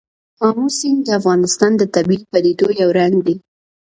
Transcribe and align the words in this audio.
آمو 0.47 0.67
سیند 0.77 1.01
د 1.05 1.09
افغانستان 1.19 1.71
د 1.77 1.83
طبیعي 1.95 2.25
پدیدو 2.31 2.67
یو 2.81 2.89
رنګ 2.99 3.15
دی. 3.27 3.35